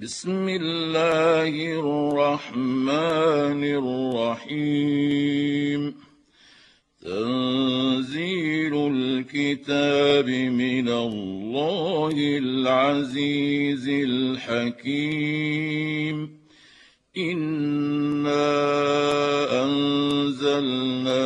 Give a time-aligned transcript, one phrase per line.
[0.00, 3.64] بسم الله الرحمن
[4.44, 5.94] الرحيم.
[7.02, 15.16] تنزيل الكتاب من الله العزيز الحكيم.
[17.18, 18.44] إنا
[19.64, 21.20] أنزلنا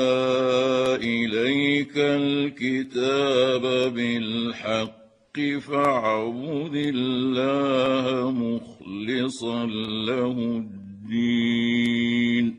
[0.95, 3.62] إليك الكتاب
[3.95, 5.00] بالحق.
[5.39, 9.67] فاعبد الله مخلصا
[10.07, 12.57] له الدين.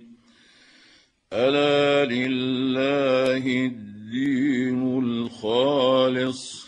[1.34, 6.68] ألا لله الدين الخالص.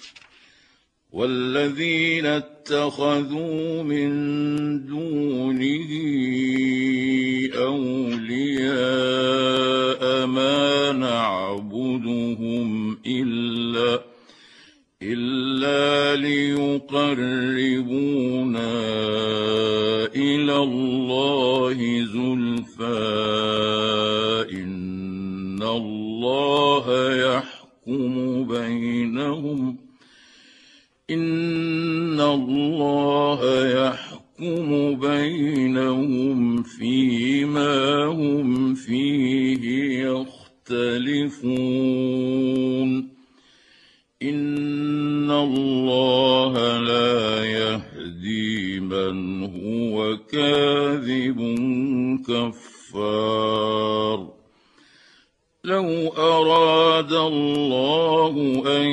[1.11, 4.09] والذين اتخذوا من
[4.85, 5.89] دونه
[7.55, 8.73] أولياء
[10.25, 14.12] ما نعبدهم إلا
[15.05, 16.93] إلا ليقربونا
[20.15, 23.23] إلى الله زلفى.
[24.53, 29.77] إن الله يحكم بينهم.
[31.09, 33.41] إن الله
[33.85, 39.63] يحكم بينهم فيما هم فيه
[40.69, 43.12] يختلفون.
[45.43, 51.39] الله لا يهدي من هو كاذب
[52.27, 54.33] كفار.
[55.63, 58.87] لو أراد الله أن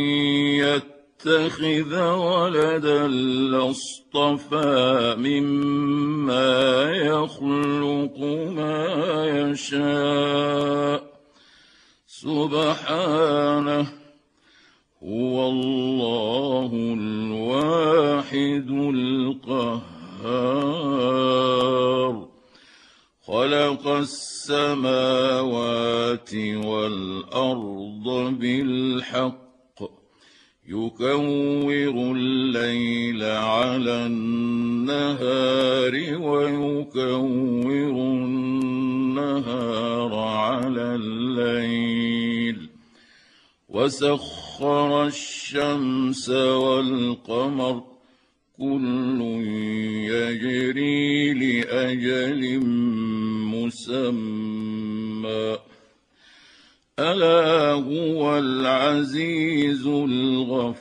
[0.64, 3.06] يتخذ ولدا
[3.52, 8.18] لاصطفى مما يخلق
[8.56, 8.86] ما
[9.50, 11.00] يشاء.
[12.06, 13.99] سبحانه
[15.04, 19.80] هو الله الواحد القهار.
[23.26, 25.34] خلق السماوات
[26.64, 29.80] والأرض بالحق
[30.68, 37.90] يكور الليل على النهار ويكور
[39.00, 42.68] النهار على الليل.
[43.68, 47.82] وسخر الشمس والقمر
[48.58, 49.20] كل
[50.10, 52.60] يجري لأجل
[53.54, 55.56] مسمى.
[56.98, 60.80] ألا هو العزيز الغفار.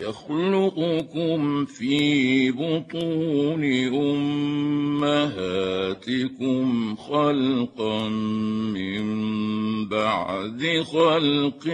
[0.00, 3.64] يخلقكم في بطون
[4.94, 5.36] أمهاتكم
[6.96, 9.04] خلقا من
[9.88, 11.64] بعد خلق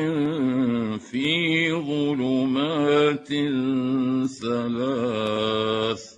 [0.98, 3.28] في ظلمات
[4.40, 6.16] ثلاث.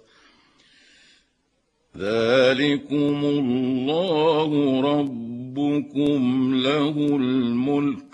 [1.96, 8.07] ذلكم الله ربكم له الملك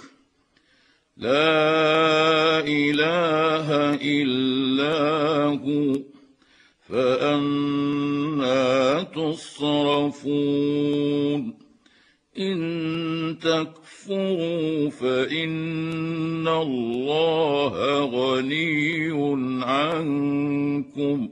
[1.16, 6.00] لا إله إلا هو
[6.88, 10.34] فأنا تصرفون.
[12.38, 19.10] إن تكفروا فإن الله غني
[19.64, 21.28] عنكم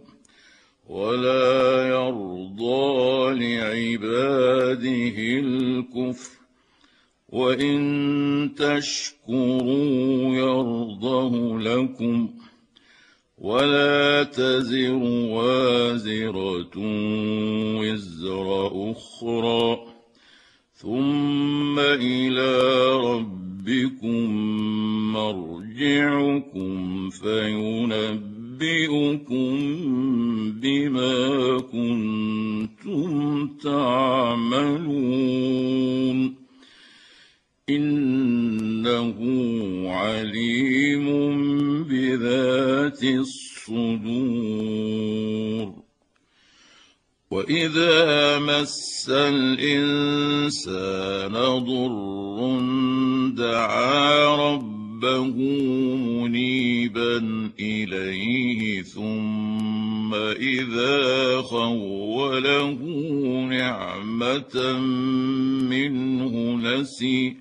[0.88, 6.41] ولا يرضى لعباده الكفر.
[7.32, 12.28] وان تشكروا يرضه لكم
[13.38, 14.94] ولا تزر
[15.32, 16.70] وازره
[17.81, 19.79] وزر أخرى
[20.75, 22.61] ثم إلى
[22.96, 24.31] ربكم
[25.12, 28.43] مرجعكم فينبئكم
[30.61, 35.02] بما كنتم تعملون
[37.70, 39.19] إنه
[39.91, 41.06] عليم
[41.85, 44.53] بذات الصدور.
[47.31, 50.53] وإذا مس الإنسان
[51.32, 52.61] ضر
[53.37, 55.37] دعا ربه
[55.97, 57.17] منيبا
[57.61, 62.79] إليه ثم إذا خوله
[63.50, 64.79] نعمة
[65.70, 67.37] منه نسي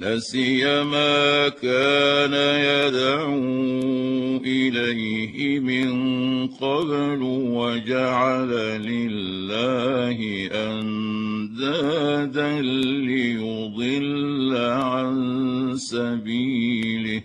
[0.00, 2.32] نسي ما كان
[2.68, 8.48] يدعو إليه من قبل وجعل
[8.82, 10.18] لله
[10.52, 17.22] أندادا ليضل عن سبيله.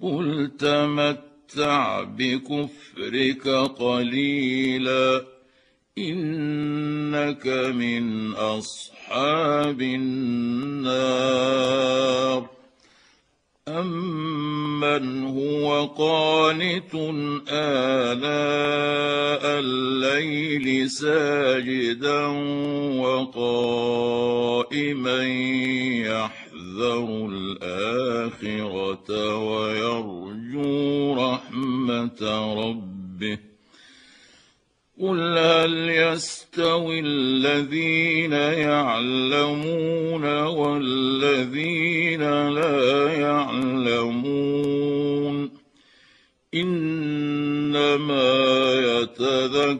[0.00, 3.48] قل تمتع بكفرك
[3.78, 5.37] قليلا.
[6.06, 11.28] إنك من أصحاب النار.
[13.68, 16.94] أمن هو قانت
[17.48, 22.26] آلاء الليل ساجدا
[23.00, 24.38] وقائما
[26.06, 32.20] يحذر الآخرة ويرجو رحمة
[32.54, 33.47] ربه.
[35.00, 44.48] قل هل يستوي الذين يعلمون والذين لا يعلمون
[46.54, 48.34] انما
[48.74, 49.78] يتذكر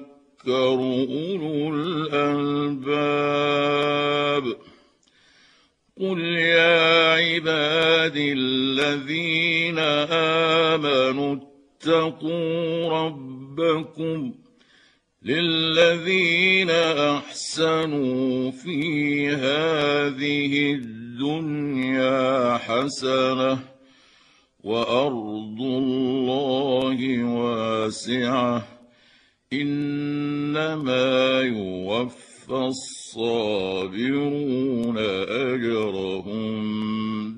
[0.49, 2.79] اولو الالباب
[6.01, 14.33] قل يا عبادي الذين امنوا اتقوا ربكم
[15.23, 23.59] للذين أحسنوا في هذه الدنيا حسنة
[24.65, 28.69] وأرض الله واسعة
[29.53, 32.55] إنما يوفى
[33.17, 34.19] الصابرون
[35.29, 36.55] أجرهم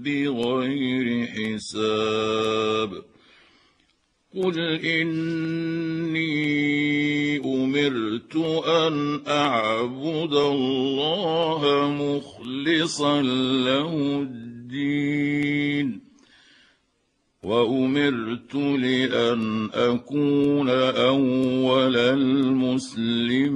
[0.02, 3.09] بغير حساب
[4.36, 6.30] قل إني
[7.38, 8.36] أمرت
[8.66, 16.00] أن أعبد الله مخلصا له الدين
[17.42, 23.50] وأمرت لأن أكون أول المسلمين.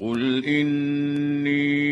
[0.00, 1.91] قل إني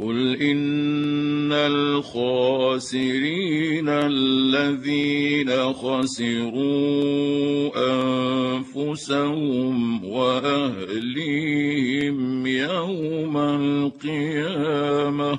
[0.00, 3.08] قل ان الخاسرين
[3.88, 7.70] الذين خسروا
[8.56, 11.26] انفسهم واهليهم
[12.46, 15.38] يوم القيامه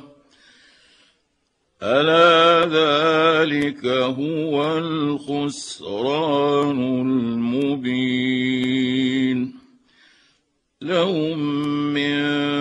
[1.84, 8.42] الا ذلك هو الخسران المبين
[10.81, 11.40] لهم
[11.94, 12.61] من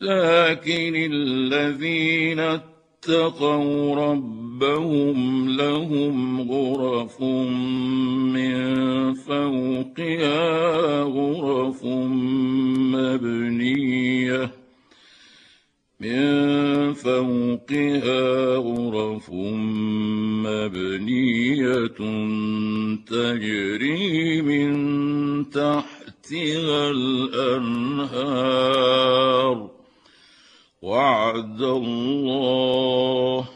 [0.00, 7.22] لكن الذين اتقوا ربهم لهم غرف
[8.32, 11.84] من فوقها غرف
[12.94, 14.50] مبنية.
[16.00, 19.30] من فوقها غرف
[20.46, 21.86] مبنية
[23.06, 28.16] تجري من تحتها الأنهار.
[30.82, 33.48] وعد الله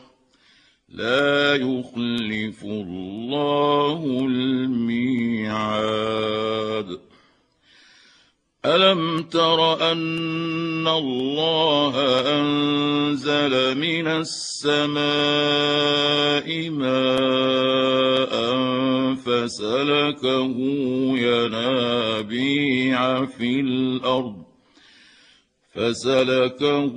[0.89, 5.91] لا يخلف الله الميعاد.
[8.65, 11.95] ألم تر أن الله
[12.41, 15.00] أنزل من السماء
[16.71, 18.35] ماء
[19.15, 20.57] فسلكه
[21.19, 22.97] ينابيع
[23.27, 24.40] في الأرض
[25.71, 26.95] فسلكه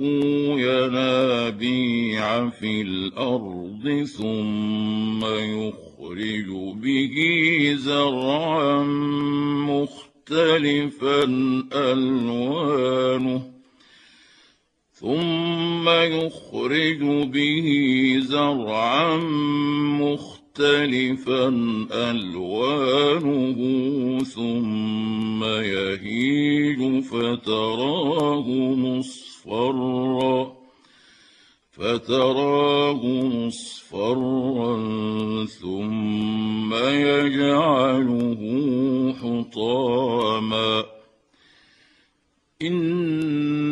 [0.58, 6.48] ينابيع في الأرض ثم يخرج
[6.82, 7.14] به
[7.78, 8.82] زرعا
[9.68, 11.24] مختلفا
[11.72, 13.50] ألوانه
[14.92, 17.68] ثم يخرج به
[18.18, 19.16] زرعا
[20.00, 20.33] مختلفا
[21.92, 23.58] ألوانه
[24.24, 30.52] ثم يهيج فتراه مصفرا
[31.72, 34.74] فتراه مصفرا
[35.44, 38.40] ثم يجعله
[39.22, 40.84] حطاما.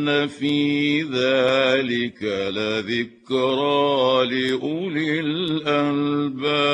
[0.08, 2.22] ان في ذلك
[2.54, 5.20] لذكرى لاولي
[6.00, 6.72] الالباب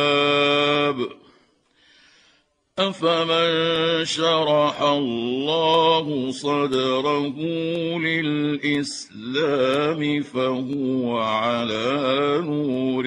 [2.78, 7.37] افمن شرح الله صدره
[7.99, 9.42] للاسلام
[10.23, 13.06] فهو على نور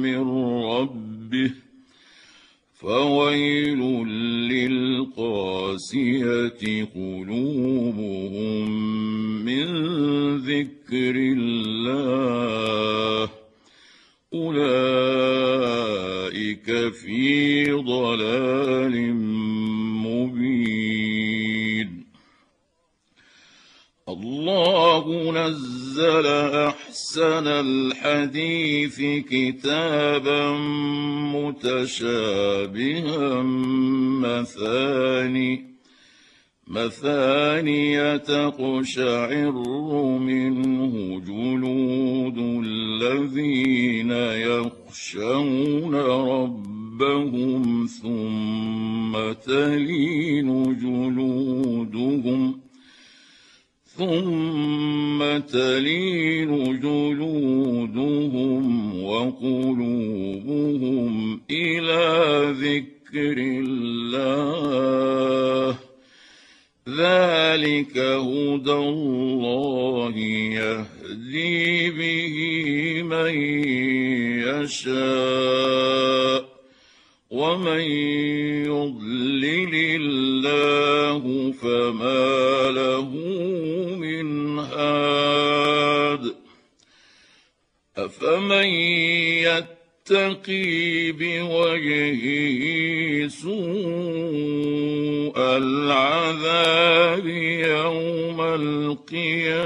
[0.00, 0.20] من
[0.64, 1.50] ربه
[2.74, 3.80] فويل
[4.52, 6.20] للقاسيه
[6.94, 8.79] قلوبهم
[10.46, 13.30] ذكر الله
[14.34, 15.70] اولئك
[16.92, 19.14] في ضلال
[20.06, 21.90] مبين
[24.08, 30.50] الله نزل احسن الحديث كتابا
[31.34, 33.42] متشابها
[34.22, 35.69] مثاني
[36.70, 39.52] مثانية تقشعر
[40.18, 44.10] منه جلود الذين
[44.46, 52.60] يخشون ربهم ثم تلين جلودهم
[53.84, 58.64] ثم تلين جلودهم
[59.04, 60.60] وقلوبهم
[61.50, 62.06] إلى
[62.52, 65.00] ذكر الله
[66.96, 72.36] ذلك هدى الله يهدي به
[73.02, 73.34] من
[74.48, 76.40] يشاء
[77.30, 77.80] ومن
[78.66, 83.10] يضلل الله فما له
[83.96, 86.34] من هاد
[87.96, 88.64] أفمن
[90.10, 92.24] يتقي بوجهه
[93.28, 93.52] سوء
[95.38, 97.26] العذاب
[97.66, 99.62] يوم القيامة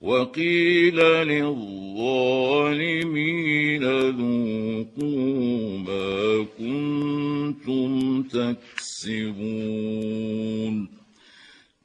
[0.00, 0.96] وقيل
[1.28, 2.24] للظالمين
[4.10, 9.38] ذوقوا ما كنتم تكسبون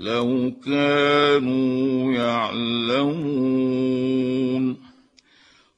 [0.00, 3.50] لو كانوا يعلمون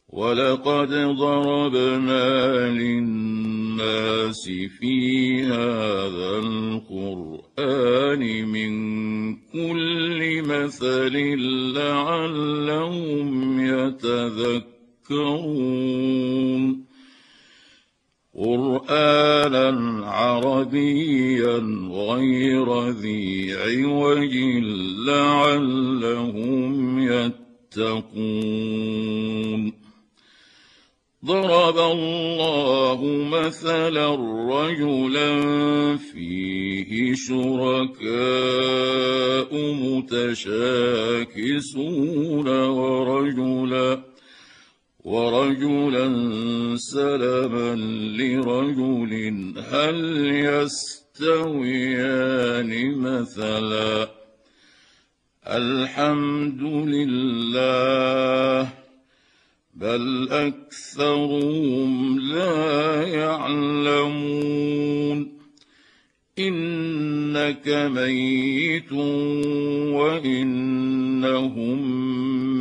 [0.09, 0.88] ولقد
[1.19, 8.73] ضربنا للناس في هذا القران من
[9.37, 11.14] كل مثل
[11.75, 14.73] لعلهم يتذكرون
[18.36, 21.58] قرآنا عربيا
[21.92, 24.34] غير ذي عوج
[25.06, 26.72] لعلهم
[27.78, 28.52] يتقون.
[31.24, 33.00] ضرب الله
[33.32, 34.14] مثلا
[34.50, 35.32] رجلا
[35.96, 38.12] فيه شركاء
[39.82, 41.28] متشاكسون
[42.48, 44.12] ورجلا
[45.04, 46.06] ورجلا
[46.76, 47.75] سلما
[48.16, 49.12] لرجل
[49.71, 50.26] هل
[51.25, 54.09] يستويان مثلا؟
[55.47, 58.73] الحمد لله
[59.75, 64.62] بل أكثرهم لا يعلمون.
[66.38, 68.92] إنك ميت
[69.92, 72.12] وإنهم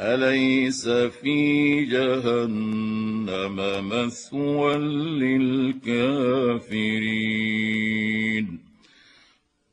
[0.00, 3.56] أليس في جهنم
[3.88, 4.76] مثوى
[5.20, 6.44] للكافرين؟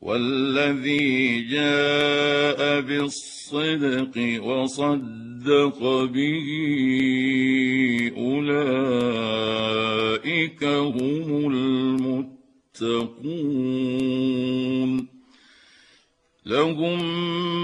[0.02, 6.48] والذي جاء بالصدق وصدق به
[8.18, 8.64] أولئك
[10.64, 11.52] هم
[12.82, 13.42] المتقون.
[16.52, 17.00] لهم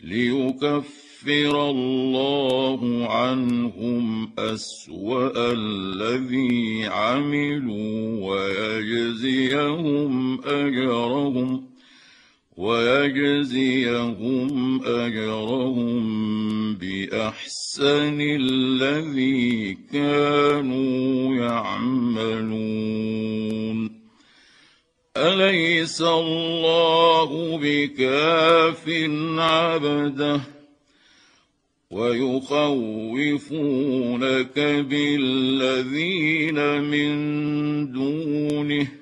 [0.00, 2.80] ليكفر الله
[3.10, 10.12] عنهم أسوأ الذي عملوا ويجزيهم
[10.44, 11.71] أجرهم.
[12.56, 14.48] ويجزيهم
[14.84, 22.72] أجرهم بأحسن الذي كانوا يعملون.
[25.16, 28.88] أليس الله بكاف
[29.38, 30.40] عبده؟
[31.90, 34.58] ويخوفونك
[34.90, 37.12] بالذين من
[37.92, 39.01] دونه.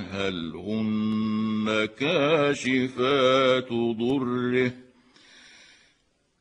[0.00, 4.72] هل هن كاشفات ضره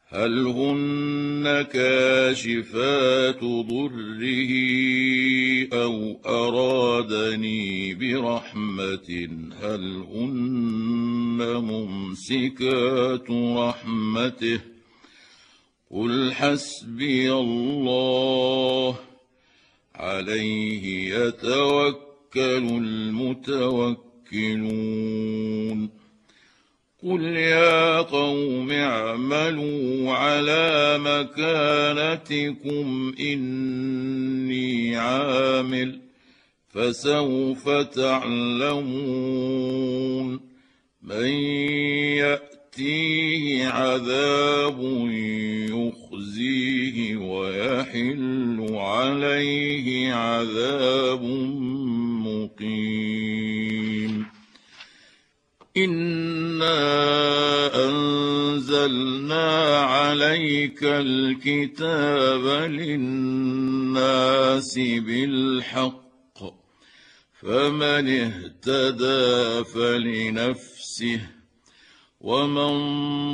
[0.07, 4.41] هل هن كاشفات ضره
[5.73, 9.29] أو ارادني برحمه
[9.61, 11.39] هل هن
[11.71, 14.59] ممسكات رحمته
[15.91, 18.99] قل حسبي الله
[19.95, 24.05] عليه يتوكل المتوكلون.
[27.03, 32.85] قل يا قوم اعملوا على مكانتكم
[33.19, 36.01] إني عامل
[36.73, 39.25] فسوف تعلمون.
[41.03, 41.27] من
[42.75, 44.79] يأتيه عذاب
[45.69, 51.23] يخزيه ويحل عليه عذاب
[52.61, 54.25] مقيم
[55.77, 56.75] انا
[57.85, 64.39] انزلنا عليك الكتاب للناس
[64.79, 66.05] بالحق
[67.41, 71.21] فمن اهتدى فلنفسه
[72.21, 72.73] ومن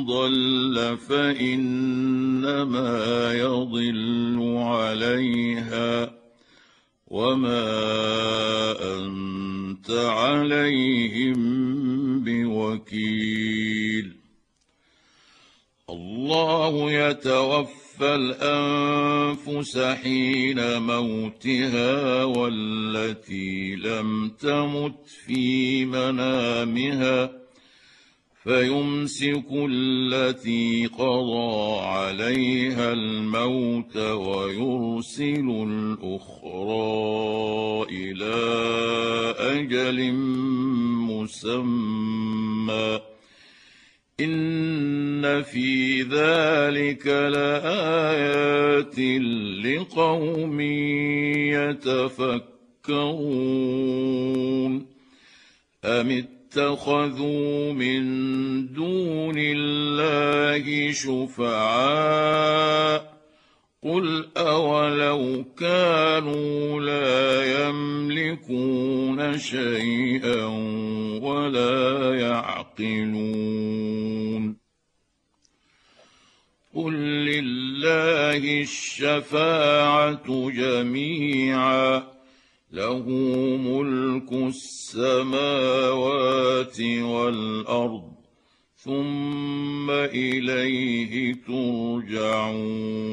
[0.06, 2.92] ضل فانما
[3.34, 6.21] يضل عليها
[7.12, 7.68] وما
[8.96, 11.40] انت عليهم
[12.24, 14.12] بوكيل
[15.90, 27.41] الله يتوفى الانفس حين موتها والتي لم تمت في منامها
[28.44, 36.82] فيمسك التي قضى عليها الموت ويرسل الأخرى
[37.90, 38.34] إلى
[39.38, 40.12] أجل
[41.08, 43.00] مسمى.
[44.20, 48.98] إن في ذلك لآيات
[49.64, 50.60] لقوم
[51.80, 52.52] يتفكرون.
[55.84, 56.10] أم
[56.52, 58.02] اتخذوا من
[58.72, 62.32] دون الله شفعاء
[63.82, 70.44] قل أولو كانوا لا يملكون شيئا
[71.22, 73.62] ولا يعقلون
[76.74, 82.11] قل لله الشفاعة جميعا
[82.72, 83.08] له
[83.56, 84.80] ملك السماوات
[86.80, 88.12] والأرض
[88.76, 93.12] ثم إليه ترجعون.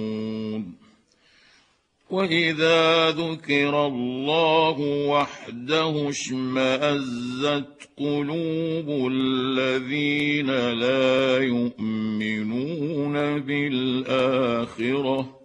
[2.10, 15.39] وإذا ذكر الله وحده اشمأزت قلوب الذين لا يؤمنون بالآخرة.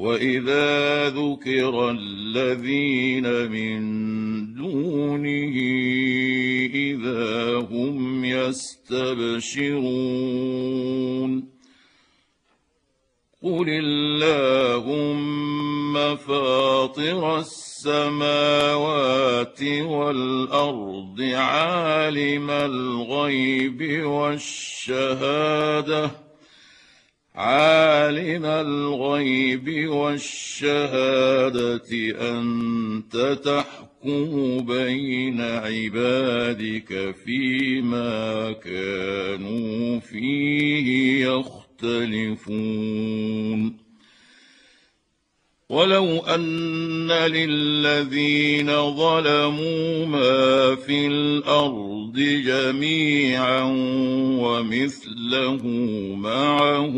[0.00, 3.80] واذا ذكر الذين من
[4.54, 5.56] دونه
[6.74, 9.70] اذا هم يستبشرون
[13.42, 14.96] قل اللهم
[16.16, 18.82] فاطر السماوات
[19.62, 25.50] والارض عالم الغيب والشهاده
[27.34, 31.82] عالم الغيب والشهادة
[32.20, 42.60] أنت تحكم بين عبادك فيما كانوا فيه يختلفون.
[45.70, 52.12] ولو أن للذين ظلموا ما في الأرض
[52.46, 53.62] جميعا
[54.40, 55.66] ومثله
[56.16, 56.94] معه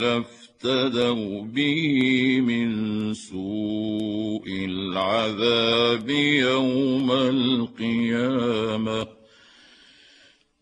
[0.00, 9.06] لافتدوا به من سوء العذاب يوم القيامة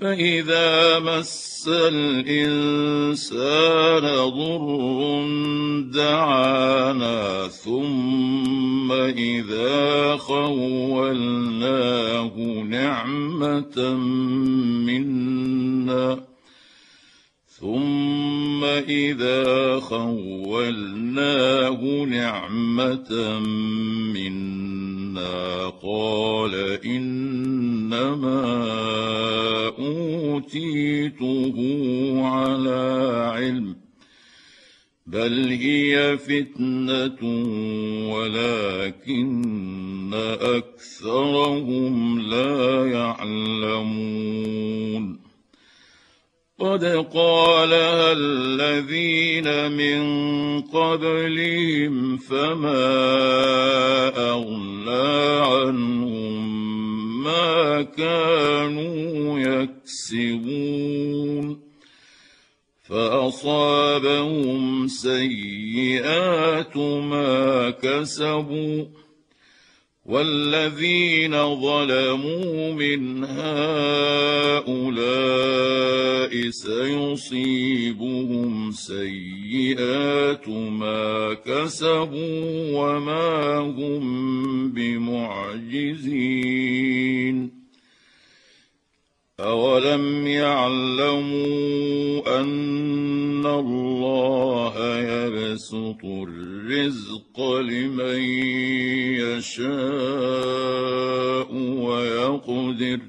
[0.00, 3.18] فإذا مس الإنسان
[4.30, 5.26] ضر
[5.92, 12.32] دعانا ثم إذا خولناه
[12.68, 13.94] نعمة
[14.86, 16.20] منا
[17.60, 23.38] ثم إذا خولناه نعمة
[24.14, 24.87] منا
[25.82, 26.54] قال
[26.84, 28.44] إنما
[29.78, 31.56] أوتيته
[32.26, 32.80] على
[33.34, 33.76] علم
[35.06, 37.18] بل هي فتنة
[38.12, 44.08] ولكن أكثرهم لا يعلمون.
[46.58, 50.02] قد قالها الذين من
[50.62, 52.88] قبلهم فما
[54.30, 56.48] أغنى عنهم
[57.24, 60.88] ما كانوا يكسبون
[62.88, 68.84] فأصابهم سيئات ما كسبوا
[70.08, 74.68] والذين ظلموا من هؤلاء
[76.50, 77.92] سيصيبهم
[78.72, 85.98] سيئات ما كسبوا وما هم بمعجزين.
[89.40, 91.40] اولم يعلموا
[92.40, 94.74] ان الله
[95.58, 98.20] يبسط الرزق لمن
[99.18, 99.68] يشاء
[101.54, 103.00] ويقدر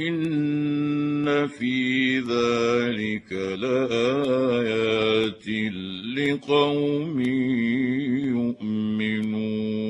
[0.00, 5.48] إن في ذلك لآيات
[6.16, 7.20] لقوم
[8.36, 9.89] يؤمنون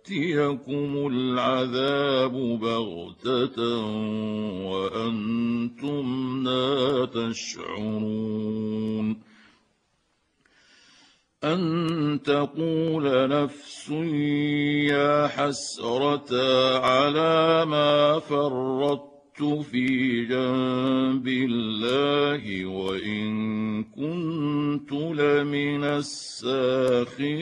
[0.09, 3.85] يأتيكم العذاب بغتة
[4.65, 6.05] وأنتم
[6.43, 8.51] لا تشعرون
[11.43, 13.89] أن تقول نفس
[14.89, 16.29] يا حسرة
[16.79, 27.41] على ما فرطت في جنب الله وإن كنت لمن الساخرين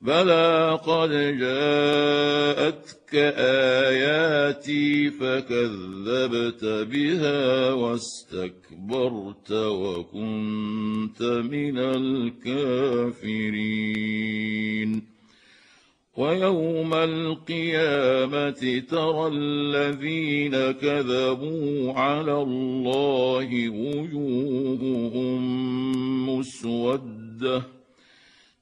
[0.00, 13.38] بلى قد جاءتك آياتي فكذبت بها واستكبرت وكنت من الكافرين.
[16.16, 25.40] ويوم القيامة ترى الذين كذبوا على الله وجوههم
[26.28, 27.77] مسودة.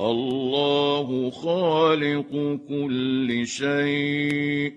[0.00, 4.72] الله خالق كل شيء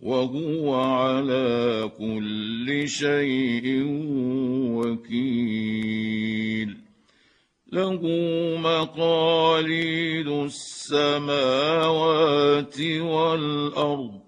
[0.00, 3.84] وهو على كل شيء
[4.78, 6.76] وكيل.
[7.72, 8.00] له
[8.58, 11.30] مقاليد السماوات
[12.80, 14.27] والأرض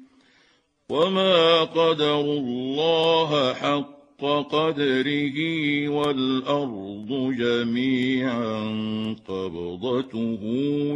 [0.91, 3.91] وما قدروا الله حق
[4.51, 5.37] قدره
[5.89, 8.63] والارض جميعا
[9.27, 10.39] قبضته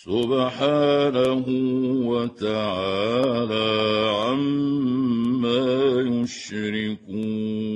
[0.02, 1.46] سبحانه
[2.10, 3.70] وتعالى
[4.24, 5.70] عما
[6.22, 7.74] يشركون.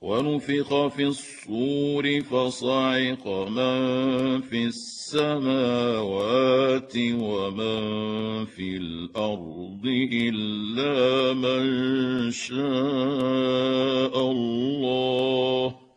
[0.00, 9.82] ونفخ في الصور فصعق من في السماوات ومن في الأرض
[10.12, 15.87] إلا من شاء الله.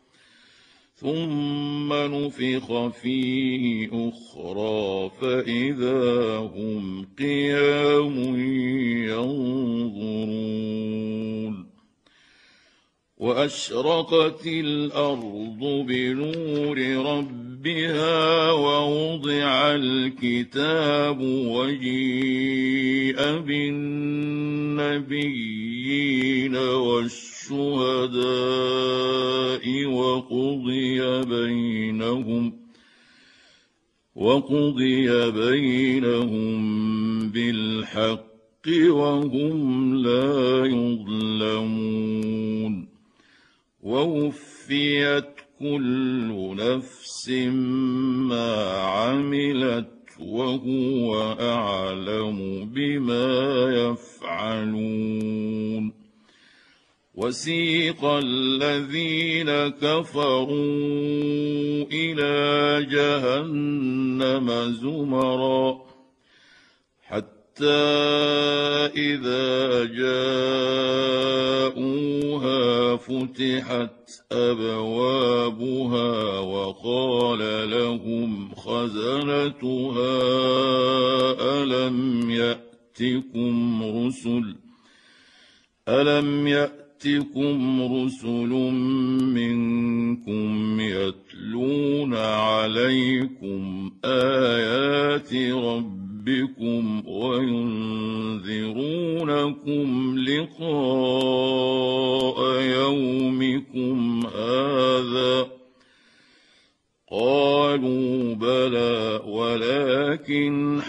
[1.02, 8.36] ثم نفخ فيه أخرى فإذا هم قيام
[9.08, 10.62] ينظرون
[13.16, 23.16] وأشرقت الأرض بنور ربها ووضع الكتاب وجيء
[24.82, 25.36] بالنبيين
[26.56, 27.31] والشهداء
[29.86, 32.52] وقضي بينهم
[34.14, 36.62] وقضي بينهم
[37.28, 42.12] بالحق وهم لا يظلمون
[43.82, 45.24] ووفيت
[45.58, 47.30] كل نفس
[48.28, 49.88] ما عملت
[50.20, 53.30] وهو اعلم بما
[53.74, 55.21] يفعلون
[57.14, 60.48] وسيق الذين كفروا
[61.92, 65.82] إلى جهنم زمرا
[67.02, 67.82] حتى
[68.96, 70.16] إذا جاءوها
[72.96, 80.22] فتحت أبوابها وقال لهم خزنتها
[81.62, 84.54] ألم يأتكم رسل
[85.88, 86.46] ألم
[87.06, 88.48] ياتكم رسل
[89.34, 97.78] منكم يتلون عليكم آيات ربكم وينذرونكم
[100.18, 100.62] لقاء
[102.62, 105.46] يومكم هذا
[107.10, 110.80] قالوا بلى ولكن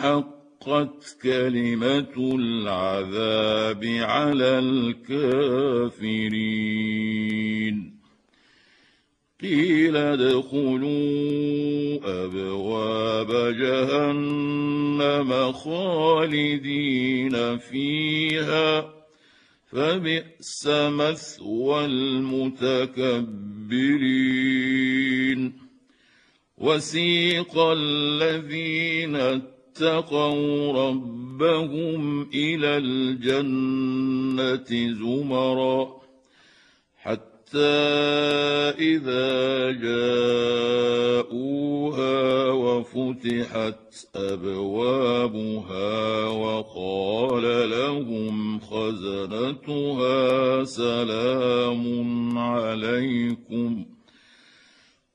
[0.65, 6.13] حقت كلمة العذاب على الكافرين.
[9.41, 18.93] قيل ادخلوا أبواب جهنم خالدين فيها
[19.71, 23.53] فبئس مثوى المتكبرين.
[26.57, 29.15] وسيق الذين
[29.73, 36.01] اتقوا ربهم إلى الجنة زمرا
[36.97, 37.57] حتى
[38.79, 39.71] إذا
[41.21, 42.11] جاءوها
[42.51, 45.93] وفتحت أبوابها
[46.27, 50.23] وقال لهم خزنتها
[50.63, 53.85] سلام عليكم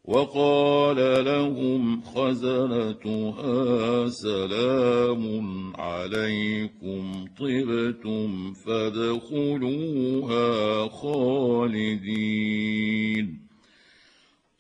[0.09, 10.49] وقال لهم خزنتها سلام عليكم طبتم فادخلوها
[10.89, 12.29] خالدين.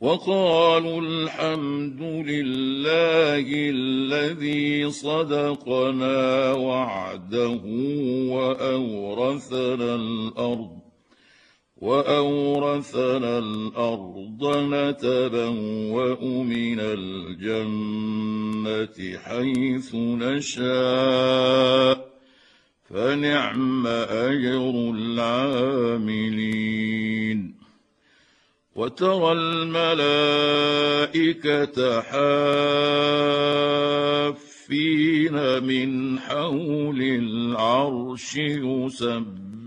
[0.00, 7.60] وقالوا الحمد لله الذي صدقنا وعده
[8.30, 10.77] وأورثنا الأرض
[11.80, 18.18] وأورثنا الأرض نتبوا من الجنة
[19.18, 20.58] حيث نشاء
[22.90, 26.28] فنعم أجر العاملين.
[28.74, 30.00] وترى الملائكة
[32.00, 33.22] حافين
[35.62, 39.47] من حول العرش يسبحون